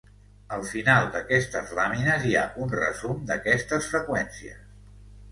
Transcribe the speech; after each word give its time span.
Al 0.55 0.63
final 0.67 1.09
d'aquestes 1.15 1.73
làmines 1.79 2.25
hi 2.29 2.33
ha 2.39 2.45
un 2.65 2.71
resum 2.71 3.19
d'aquestes 3.33 3.91
freqüències. 3.93 4.65